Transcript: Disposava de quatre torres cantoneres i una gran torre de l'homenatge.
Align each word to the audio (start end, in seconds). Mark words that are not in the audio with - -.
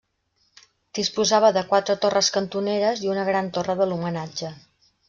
Disposava 0.99 1.51
de 1.59 1.63
quatre 1.73 1.97
torres 2.07 2.33
cantoneres 2.39 3.05
i 3.07 3.13
una 3.15 3.31
gran 3.33 3.55
torre 3.59 3.79
de 3.83 3.93
l'homenatge. 3.93 4.57